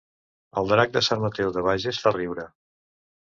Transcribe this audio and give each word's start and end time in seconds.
El 0.61 0.71
drac 0.71 0.95
de 0.95 1.03
Sant 1.07 1.21
Mateu 1.25 1.53
de 1.57 1.63
Bages 1.67 2.01
fa 2.05 2.13
riure 2.17 2.47